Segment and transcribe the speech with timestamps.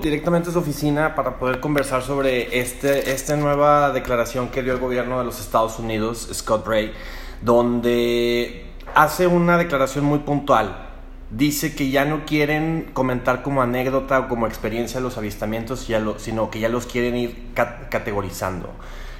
[0.00, 4.78] directamente a su oficina para poder conversar sobre este, esta nueva declaración que dio el
[4.78, 6.92] gobierno de los Estados Unidos, Scott Bray,
[7.42, 10.86] donde hace una declaración muy puntual.
[11.32, 15.84] Dice que ya no quieren comentar como anécdota o como experiencia los avistamientos,
[16.18, 17.52] sino que ya los quieren ir
[17.90, 18.70] categorizando.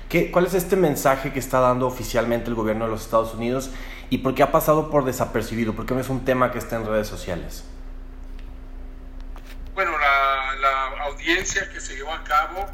[0.09, 3.71] ¿Qué, ¿Cuál es este mensaje que está dando oficialmente el gobierno de los Estados Unidos
[4.11, 5.73] y por qué ha pasado por desapercibido?
[5.73, 7.65] ¿Por qué no es un tema que está en redes sociales?
[10.61, 12.69] La, audiencia que se llevó a cabo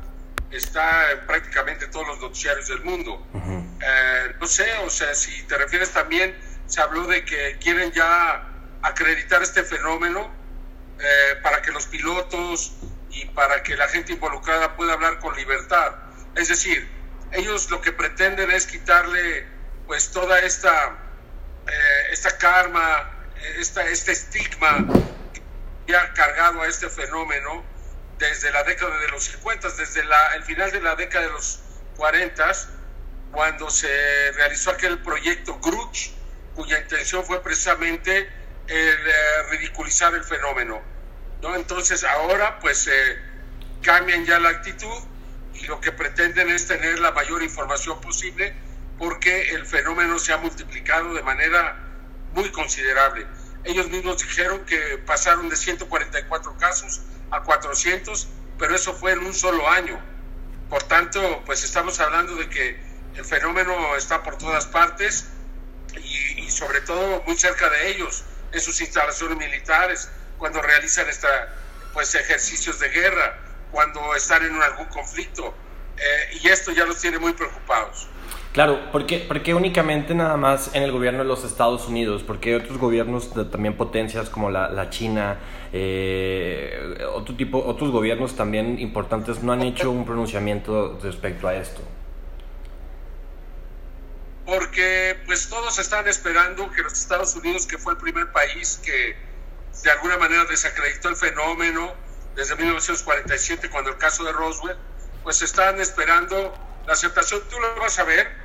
[0.51, 3.27] está en prácticamente todos los noticiarios del mundo.
[3.35, 8.49] Eh, no sé, o sea, si te refieres también, se habló de que quieren ya
[8.83, 10.31] acreditar este fenómeno
[10.99, 12.75] eh, para que los pilotos
[13.11, 15.95] y para que la gente involucrada pueda hablar con libertad.
[16.37, 16.89] Es decir,
[17.33, 19.47] ellos lo que pretenden es quitarle
[19.87, 20.97] pues toda esta,
[21.67, 23.11] eh, esta karma,
[23.59, 24.87] esta, este estigma
[25.87, 27.65] ya cargado a este fenómeno
[28.29, 31.61] desde la década de los 50, desde la, el final de la década de los
[31.97, 32.53] 40,
[33.33, 33.89] cuando se
[34.33, 36.11] realizó aquel proyecto Gruch,
[36.55, 38.31] cuya intención fue precisamente
[38.69, 40.81] el, eh, ridiculizar el fenómeno.
[41.41, 41.57] ¿no?
[41.57, 43.19] Entonces ahora pues eh,
[43.83, 45.03] cambian ya la actitud
[45.55, 48.55] y lo que pretenden es tener la mayor información posible
[48.99, 51.77] porque el fenómeno se ha multiplicado de manera
[52.35, 53.27] muy considerable.
[53.65, 57.01] Ellos mismos dijeron que pasaron de 144 casos
[57.33, 59.99] a 400, pero eso fue en un solo año.
[60.69, 62.81] Por tanto, pues estamos hablando de que
[63.17, 65.27] el fenómeno está por todas partes
[65.97, 71.55] y, sobre todo muy cerca de ellos, en sus instalaciones militares, cuando realizan esta,
[71.93, 73.39] pues, ejercicios de guerra,
[73.71, 75.55] cuando están en algún conflicto.
[75.97, 78.09] Eh, y esto ya los tiene muy preocupados.
[78.53, 82.23] Claro, ¿por qué, únicamente nada más en el gobierno de los Estados Unidos?
[82.23, 85.39] Porque otros gobiernos, de, también potencias como la, la China,
[85.73, 91.81] eh, otro tipo, otros gobiernos también importantes no han hecho un pronunciamiento respecto a esto?
[94.45, 99.17] Porque pues todos están esperando que los Estados Unidos, que fue el primer país que
[99.83, 101.95] de alguna manera desacreditó el fenómeno
[102.37, 104.77] desde 1947, cuando el caso de Roswell,
[105.23, 106.53] pues están esperando
[106.87, 107.41] la aceptación.
[107.49, 108.42] Tú lo vas a ver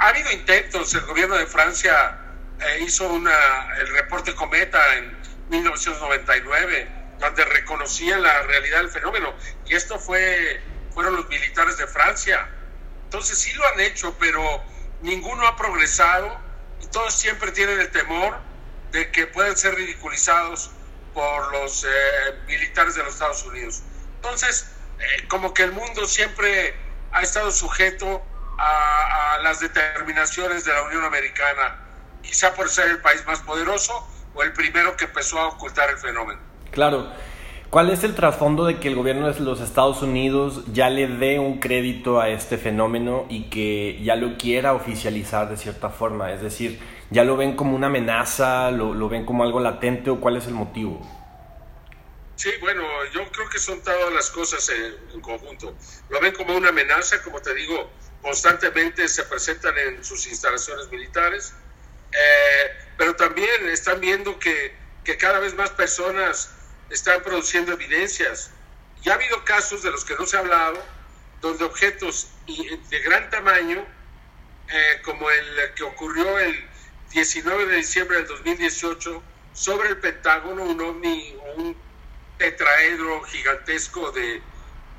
[0.00, 2.18] ha habido intentos, el gobierno de Francia
[2.58, 3.34] eh, hizo una,
[3.80, 5.14] el reporte Cometa en
[5.50, 6.88] 1999,
[7.18, 9.34] donde reconocían la realidad del fenómeno,
[9.66, 10.62] y esto fue,
[10.94, 12.48] fueron los militares de Francia.
[13.04, 14.62] Entonces sí lo han hecho, pero
[15.02, 16.40] ninguno ha progresado
[16.80, 18.38] y todos siempre tienen el temor
[18.92, 20.70] de que pueden ser ridiculizados
[21.12, 21.88] por los eh,
[22.46, 23.82] militares de los Estados Unidos.
[24.16, 26.74] Entonces, eh, como que el mundo siempre
[27.12, 28.24] ha estado sujeto
[28.60, 31.76] a, las determinaciones de la Unión Americana,
[32.22, 35.96] quizá por ser el país más poderoso o el primero que empezó a ocultar el
[35.96, 36.40] fenómeno.
[36.70, 37.10] Claro.
[37.70, 41.38] ¿Cuál es el trasfondo de que el gobierno de los Estados Unidos ya le dé
[41.38, 46.32] un crédito a este fenómeno y que ya lo quiera oficializar de cierta forma?
[46.32, 50.20] Es decir, ¿ya lo ven como una amenaza, lo, lo ven como algo latente o
[50.20, 51.00] cuál es el motivo?
[52.34, 52.82] Sí, bueno,
[53.12, 55.74] yo creo que son todas las cosas en, en conjunto.
[56.08, 57.88] Lo ven como una amenaza, como te digo,
[58.22, 61.54] constantemente se presentan en sus instalaciones militares,
[62.12, 66.50] eh, pero también están viendo que, que, cada vez más personas
[66.90, 68.50] están produciendo evidencias.
[69.02, 70.82] Y ha habido casos de los que no se ha hablado,
[71.40, 73.86] donde objetos de gran tamaño,
[74.68, 76.68] eh, como el que ocurrió el
[77.10, 79.22] 19 de diciembre del 2018
[79.52, 81.76] sobre el Pentágono, un ovni un
[82.38, 84.42] tetraedro gigantesco de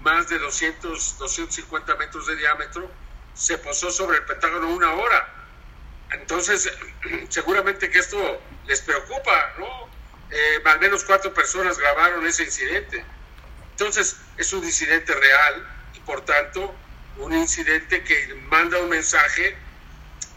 [0.02, 2.92] más de 200, 250 metros de diámetro,
[3.34, 5.28] se posó sobre el Pentágono una hora.
[6.12, 6.72] Entonces,
[7.30, 9.90] seguramente que esto les preocupa, ¿no?
[10.30, 13.04] Eh, al menos cuatro personas grabaron ese incidente.
[13.72, 16.74] Entonces, es un incidente real y por tanto
[17.18, 19.58] un incidente que manda un mensaje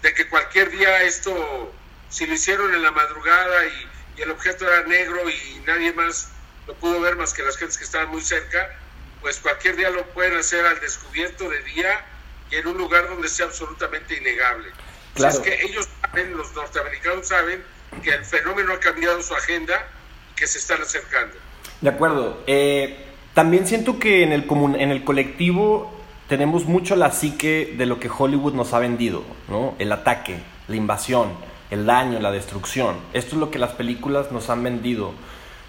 [0.03, 1.73] de que cualquier día esto,
[2.09, 6.29] si lo hicieron en la madrugada y, y el objeto era negro y nadie más
[6.67, 8.77] lo pudo ver más que las gentes que estaban muy cerca,
[9.21, 12.05] pues cualquier día lo pueden hacer al descubierto de día
[12.51, 14.69] en un lugar donde sea absolutamente innegable.
[15.15, 15.35] Claro.
[15.35, 17.63] es que ellos saben, los norteamericanos saben
[18.03, 19.87] que el fenómeno ha cambiado su agenda
[20.33, 21.37] y que se están acercando.
[21.81, 22.43] De acuerdo.
[22.47, 23.05] Eh,
[23.35, 25.93] también siento que en el, en el colectivo
[26.29, 29.75] tenemos mucho la psique de lo que Hollywood nos ha vendido, ¿no?
[29.79, 30.39] El ataque,
[30.69, 31.33] la invasión,
[31.71, 32.97] el daño, la destrucción.
[33.13, 35.13] Esto es lo que las películas nos han vendido.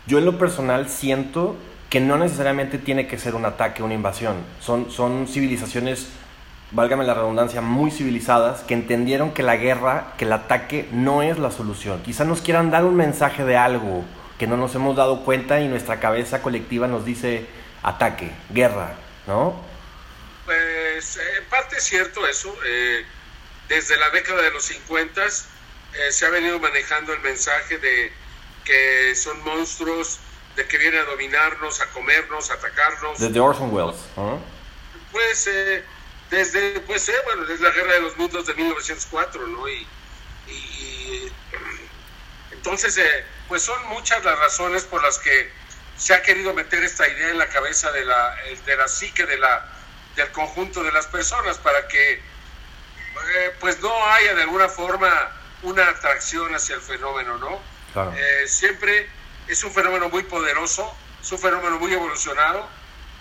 [0.08, 1.56] Yo en lo personal siento
[1.90, 4.36] que no necesariamente tiene que ser un ataque, una invasión.
[4.60, 6.10] Son, son civilizaciones
[6.76, 11.40] válgame la redundancia, muy civilizadas, que entendieron que la guerra, que el ataque no es
[11.40, 12.04] la solución.
[12.04, 14.04] Quizá nos quieran dar un mensaje de algo
[14.38, 17.46] que no nos hemos dado cuenta y nuestra cabeza colectiva nos dice,
[17.82, 18.94] ataque, guerra,
[19.26, 19.56] ¿no?
[20.44, 22.54] Pues en parte es cierto eso.
[22.66, 23.06] Eh,
[23.70, 25.32] desde la década de los 50 eh,
[26.12, 28.12] se ha venido manejando el mensaje de
[28.66, 30.20] que son monstruos,
[30.58, 33.18] de que vienen a dominarnos, a comernos, a atacarnos.
[33.18, 33.96] Desde Orson Welles.
[35.14, 35.84] Pues eh,
[36.30, 39.68] desde, pues, bueno, desde la Guerra de los Mundos de 1904, ¿no?
[39.68, 39.88] Y,
[40.48, 41.32] y
[42.52, 43.00] entonces,
[43.48, 45.52] pues son muchas las razones por las que
[45.98, 48.36] se ha querido meter esta idea en la cabeza de la,
[48.66, 49.66] de la psique de la,
[50.16, 55.32] del conjunto de las personas para que eh, pues no haya de alguna forma
[55.62, 57.62] una atracción hacia el fenómeno, ¿no?
[58.14, 59.10] Eh, siempre
[59.48, 62.68] es un fenómeno muy poderoso, es un fenómeno muy evolucionado,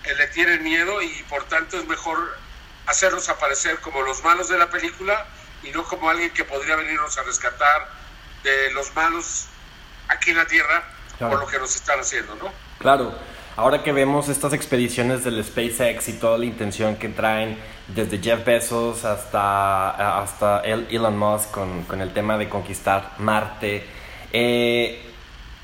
[0.03, 2.37] eh, le tienen miedo y por tanto es mejor
[2.85, 5.25] hacerlos aparecer como los malos de la película
[5.63, 7.89] y no como alguien que podría venirnos a rescatar
[8.43, 9.47] de los malos
[10.07, 10.83] aquí en la Tierra
[11.19, 12.51] por lo que nos están haciendo, ¿no?
[12.79, 13.13] Claro,
[13.55, 18.45] ahora que vemos estas expediciones del SpaceX y toda la intención que traen desde Jeff
[18.45, 23.85] Bezos hasta, hasta Elon Musk con, con el tema de conquistar Marte,
[24.33, 25.01] eh,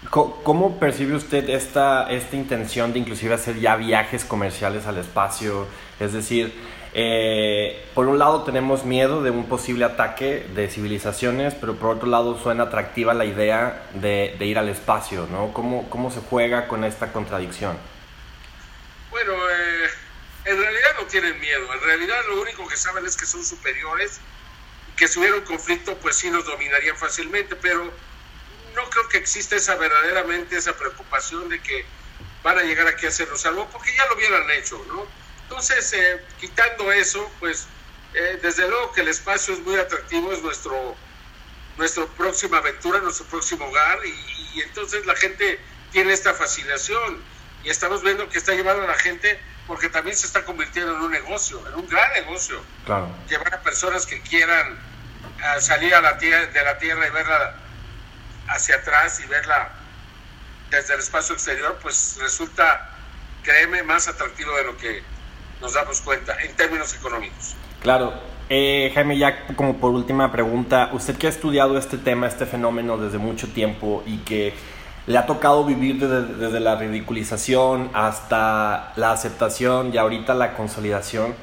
[0.09, 5.67] ¿cómo percibe usted esta, esta intención de inclusive hacer ya viajes comerciales al espacio?
[5.99, 6.53] Es decir,
[6.93, 12.09] eh, por un lado tenemos miedo de un posible ataque de civilizaciones, pero por otro
[12.09, 15.53] lado suena atractiva la idea de, ir al espacio, ¿no?
[15.53, 17.77] ¿Cómo, ¿Cómo, se juega con esta contradicción?
[19.09, 19.89] Bueno, eh,
[20.45, 24.19] en realidad no tienen miedo, en realidad lo único que saben es que son superiores,
[24.97, 27.85] que si hubiera un conflicto pues sí nos dominarían fácilmente, pero
[28.75, 31.85] no creo que exista esa verdaderamente esa preocupación de que
[32.43, 35.20] van a llegar aquí a hacernos algo, porque ya lo hubieran hecho, ¿no?
[35.51, 37.67] Entonces, eh, quitando eso, pues
[38.13, 40.95] eh, desde luego que el espacio es muy atractivo, es nuestro,
[41.77, 45.59] nuestra próxima aventura, nuestro próximo hogar, y, entonces la gente
[45.91, 47.21] tiene esta fascinación
[47.65, 51.01] y estamos viendo que está llevando a la gente porque también se está convirtiendo en
[51.01, 52.63] un negocio, en un gran negocio.
[52.85, 53.13] Claro.
[53.27, 54.79] Llevar a personas que quieran
[55.37, 57.55] eh, salir a la tierra, de la Tierra y verla
[58.47, 59.69] hacia atrás y verla
[60.69, 62.89] desde el espacio exterior, pues resulta,
[63.43, 65.03] créeme, más atractivo de lo que
[65.61, 67.55] nos damos cuenta en términos económicos.
[67.81, 68.13] Claro.
[68.49, 72.97] Eh, Jaime, ya como por última pregunta, usted que ha estudiado este tema, este fenómeno
[72.97, 74.53] desde mucho tiempo y que
[75.07, 81.33] le ha tocado vivir desde, la ridiculización hasta la aceptación y ahorita la consolidación,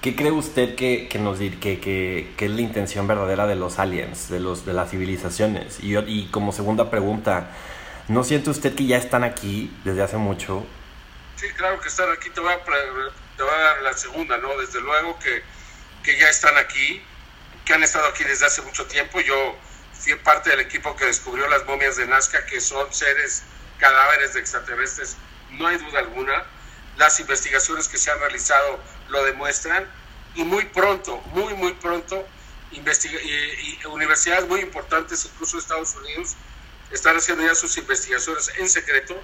[0.00, 3.80] ¿qué cree usted que, que nos que, que, que, es la intención verdadera de los
[3.80, 5.82] aliens, de, los, de las civilizaciones?
[5.82, 7.50] Y, y como segunda pregunta,
[8.06, 10.64] ¿no siente usted que ya están aquí desde hace mucho?
[11.34, 12.30] Sí, claro que están aquí.
[12.30, 12.58] Te voy a
[13.38, 14.58] te voy a dar la segunda, ¿no?
[14.58, 15.42] Desde luego que,
[16.02, 17.00] que ya están aquí,
[17.64, 19.20] que han estado aquí desde hace mucho tiempo.
[19.20, 19.56] Yo
[19.92, 23.44] fui parte del equipo que descubrió las momias de Nazca, que son seres,
[23.78, 25.16] cadáveres de extraterrestres,
[25.52, 26.44] no hay duda alguna.
[26.96, 29.88] Las investigaciones que se han realizado lo demuestran
[30.34, 32.26] y muy pronto, muy, muy pronto,
[32.72, 36.34] y, universidades muy importantes, incluso Estados Unidos,
[36.90, 39.18] están haciendo ya sus investigaciones en secreto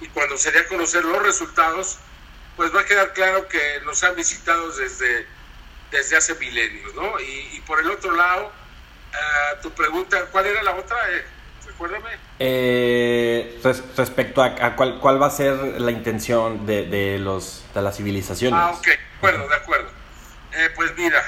[0.00, 1.98] y cuando se dé a conocer los resultados,
[2.56, 5.26] pues va a quedar claro que nos han visitado desde,
[5.90, 7.18] desde hace milenios, ¿no?
[7.20, 10.96] Y, por el otro lado, uh, tu pregunta, ¿cuál era la otra?
[11.10, 11.24] Eh,
[11.66, 12.10] recuérdame.
[12.38, 13.60] Eh,
[13.96, 18.58] respecto a, cuál, cuál, va a ser la intención de, de, los, de las civilizaciones.
[18.60, 19.90] Ah, ok, de acuerdo, de acuerdo.
[20.52, 21.24] Eh, pues mira,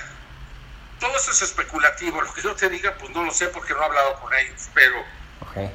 [1.00, 2.20] todo eso es especulativo.
[2.20, 4.68] Lo que yo te diga, pues no lo sé porque no he hablado con ellos,
[4.74, 5.02] pero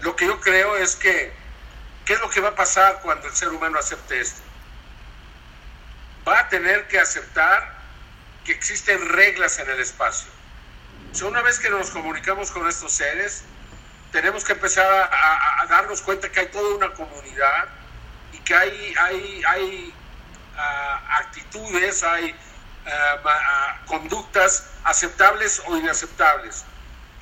[0.02, 1.34] lo que yo creo es que,
[2.06, 4.42] ¿qué es lo que va a pasar cuando el ser humano acepte esto?
[6.28, 7.82] Va a tener que aceptar
[8.44, 10.30] que existen reglas en el espacio.
[11.24, 13.44] una vez que nos comunicamos con estos seres,
[14.12, 17.70] tenemos que empezar a, darnos cuenta que hay toda una comunidad
[18.34, 19.94] y que hay, hay, hay
[20.58, 22.36] ah, actitudes, hay
[22.88, 26.66] ah, ah, conductas aceptables o inaceptables.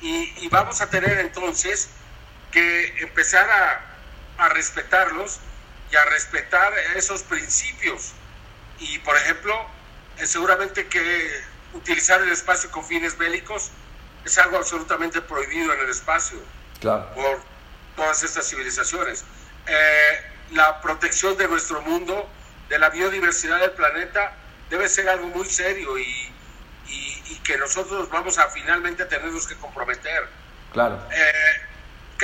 [0.00, 1.90] Y, y, vamos a tener entonces
[2.50, 5.38] que empezar a, a respetarlos
[5.92, 8.14] y a respetar esos principios
[8.80, 9.54] y, por ejemplo,
[10.18, 11.42] eh, seguramente que
[11.74, 13.70] utilizar el espacio con fines bélicos
[14.24, 16.38] es algo absolutamente prohibido en el espacio
[16.80, 17.42] por
[17.94, 19.24] todas estas civilizaciones.
[19.66, 22.28] Eh, la protección de nuestro mundo,
[22.68, 24.34] de la biodiversidad del planeta,
[24.68, 26.32] debe ser algo muy serio y,
[26.88, 30.28] y, que nosotros vamos a finalmente tenernos que comprometer.
[30.72, 31.02] Claro.
[31.10, 31.66] Eh,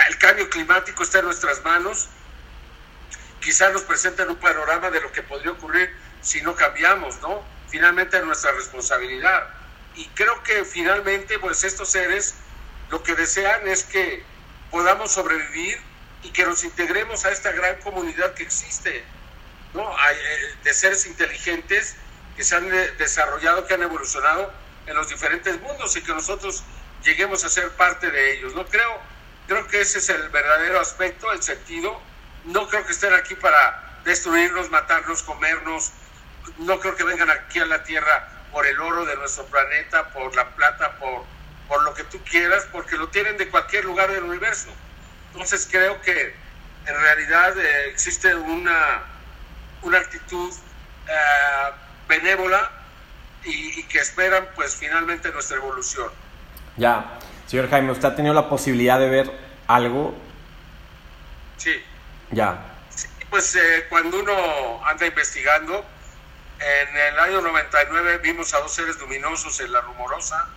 [0.08, 2.08] el cambio climático está en nuestras manos.
[3.40, 5.90] Quizás nos presenten un panorama de lo que podría ocurrir
[6.26, 7.40] si no cambiamos, ¿no?
[7.68, 9.48] Finalmente es nuestra responsabilidad.
[9.94, 12.34] Y creo que finalmente, pues estos seres
[12.90, 14.24] lo que desean es que
[14.72, 15.78] podamos sobrevivir
[16.24, 19.04] y que nos integremos a esta gran comunidad que existe.
[19.72, 19.88] ¿no?
[19.88, 21.94] Eh, de seres inteligentes
[22.36, 22.68] que se han
[22.98, 24.52] desarrollado, que han evolucionado
[24.86, 26.64] en los diferentes mundos y que nosotros
[27.04, 28.52] lleguemos a ser parte de ellos.
[28.54, 28.98] No creo,
[29.46, 32.00] creo que ese es el verdadero aspecto, el sentido.
[32.46, 35.92] No creo que estén aquí para destruirnos, matarnos, comernos.
[36.58, 40.34] No creo que vengan aquí a la Tierra por el oro de nuestro planeta, por
[40.34, 41.24] la plata, por,
[41.68, 44.68] por lo que tú quieras, porque lo tienen de cualquier lugar del universo.
[45.32, 46.34] Entonces creo que
[46.86, 49.02] en realidad eh, existe una,
[49.82, 50.52] una actitud
[51.08, 51.72] eh,
[52.08, 52.70] benévola
[53.44, 56.10] y, que esperan pues finalmente nuestra evolución.
[56.76, 59.30] Ya, señor Jaime, ¿usted ha tenido la posibilidad de ver
[59.66, 60.14] algo?
[61.56, 61.82] Sí.
[62.30, 62.58] Ya.
[63.30, 65.84] pues eh, cuando uno anda investigando,
[66.60, 70.48] en el año 99 vimos a dos seres luminosos en la rumorosa.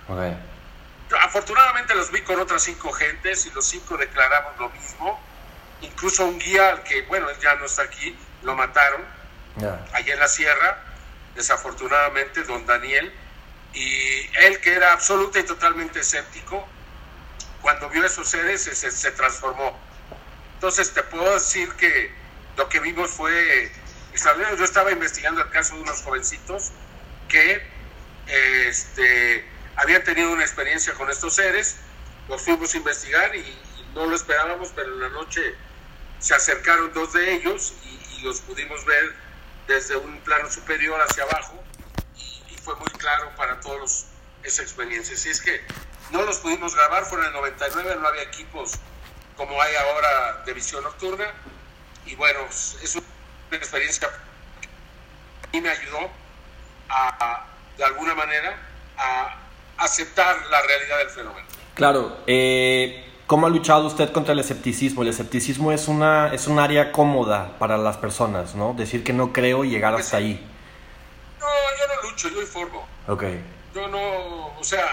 [1.22, 5.20] Afortunadamente los vi con otras cinco gentes y los cinco declaramos lo mismo.
[5.82, 9.04] Incluso un guía, que bueno, ya no está aquí, lo mataron
[9.94, 10.84] allá en la sierra
[11.36, 13.14] desafortunadamente, don Daniel,
[13.74, 16.68] y él que era absoluta y totalmente escéptico,
[17.62, 19.78] cuando vio esos seres se, transformó.
[20.56, 22.12] Entonces te puedo decir que
[22.58, 23.72] lo que vimos fue
[24.12, 24.58] extraordinario.
[24.58, 26.72] Yo estaba investigando el caso de unos jovencitos
[27.28, 27.62] que
[28.28, 31.78] este, habían tenido una experiencia con estos seres,
[32.28, 33.58] los fuimos a investigar y,
[33.96, 35.56] no lo esperábamos, pero en la noche
[36.20, 39.16] se acercaron dos de ellos y los pudimos ver
[39.68, 41.64] desde un plano superior hacia abajo
[42.16, 44.06] y, fue muy claro para todos
[44.44, 45.18] esa experiencia.
[45.18, 45.62] Si es que
[46.12, 48.74] no los pudimos grabar, fue en el 99, no había equipos
[49.36, 51.34] como hay ahora de visión nocturna
[52.06, 53.08] y bueno, es una
[53.58, 54.10] experiencia
[55.52, 56.10] mí me ayudó
[56.90, 57.46] a,
[57.78, 58.56] de alguna manera
[58.98, 59.36] a
[59.78, 61.48] aceptar la realidad del fenómeno.
[61.76, 65.04] Claro, eh, ¿Cómo ha luchado usted contra el escepticismo?
[65.04, 68.74] El escepticismo es, una, es un área cómoda para las personas, ¿no?
[68.74, 70.44] Decir que no creo y llegar hasta ahí.
[71.40, 72.88] No, yo no lucho, yo informo.
[73.08, 73.24] Ok.
[73.76, 74.84] Yo no, o sea,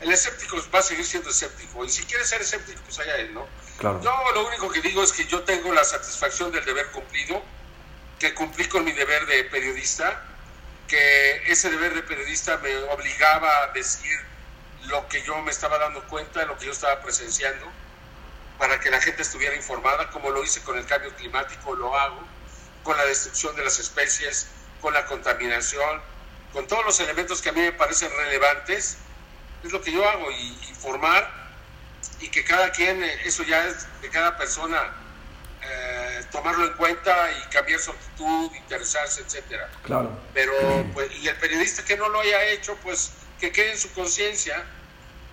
[0.00, 1.84] el escéptico va a seguir siendo escéptico.
[1.84, 3.46] Y si quiere ser escéptico, pues allá él, ¿no?
[3.78, 4.00] Claro.
[4.02, 7.42] Yo lo único que digo es que yo tengo la satisfacción del deber cumplido,
[8.18, 10.22] que cumplí con mi deber de periodista,
[10.88, 14.18] que ese deber de periodista me obligaba a decir
[14.86, 17.66] lo que yo me estaba dando cuenta, lo que yo estaba presenciando,
[18.58, 22.20] para que la gente estuviera informada, como lo hice con el cambio climático, lo hago,
[22.82, 24.46] con la destrucción de las especies,
[24.80, 26.02] con la contaminación,
[26.52, 28.98] con todos los elementos que a mí me parecen relevantes,
[29.64, 31.44] es lo que yo hago, y informar
[32.20, 34.92] y que cada quien, eh, eso ya es de cada persona,
[35.62, 39.68] eh, tomarlo en cuenta y cambiar su actitud, interesarse, etcétera.
[39.82, 40.10] Claro.
[40.32, 40.52] Pero,
[40.92, 44.64] pues, y el periodista que no lo haya hecho, pues que quede en su conciencia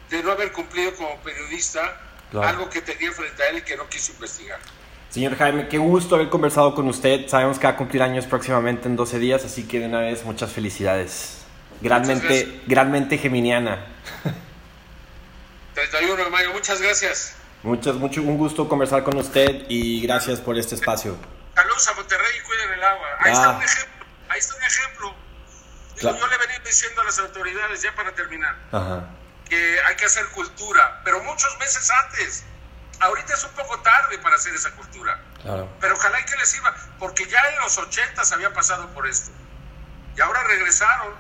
[0.09, 1.99] de no haber cumplido como periodista
[2.33, 4.59] algo que tenía frente a él y que no quiso investigar.
[5.09, 7.27] Señor Jaime, qué gusto haber conversado con usted.
[7.27, 10.23] Sabemos que va a cumplir años próximamente en 12 días, así que de una vez
[10.23, 11.40] muchas felicidades.
[11.81, 13.85] Granmente, granmente geminiana.
[15.73, 17.35] 31 de mayo, muchas gracias.
[17.63, 21.17] Muchas, mucho un gusto conversar con usted y gracias por este espacio.
[21.55, 23.07] Saludos a Monterrey y cuiden el agua.
[23.19, 23.57] Ahí está ah.
[23.57, 24.05] un ejemplo.
[24.29, 24.91] Ahí está un ejemplo
[26.01, 28.55] yo le venía diciendo a las autoridades, ya para terminar,
[29.47, 32.43] que hay que hacer cultura, pero muchos meses antes.
[32.99, 35.19] Ahorita es un poco tarde para hacer esa cultura.
[35.79, 39.07] Pero ojalá y que les sirva, porque ya en los 80 se había pasado por
[39.07, 39.31] esto.
[40.15, 41.13] Y ahora regresaron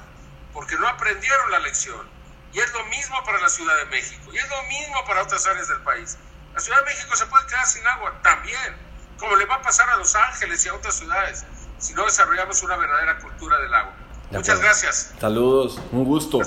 [0.53, 2.07] porque no aprendieron la lección.
[2.53, 4.31] Y es lo mismo para la Ciudad de México.
[4.33, 6.17] Y es lo mismo para otras áreas del país.
[6.53, 8.75] La Ciudad de México se puede quedar sin agua también,
[9.17, 11.45] como le va a pasar a Los Ángeles y a otras ciudades,
[11.77, 13.93] si no desarrollamos una verdadera cultura del agua.
[14.31, 15.13] Muchas gracias.
[15.19, 16.39] Saludos, un gusto.